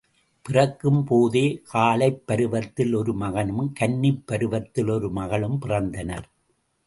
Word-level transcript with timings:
பிறக்கும் 0.41 1.03
போதே 1.03 1.61
காளைப் 1.73 2.23
பருவத்தில் 2.25 2.93
ஒரு 2.93 3.13
மகனும் 3.13 3.73
கன்னிப்பருவத்தில் 3.79 4.89
ஒரு 4.91 5.09
மகளும் 5.11 5.59
பிறந்தனர். 5.61 6.25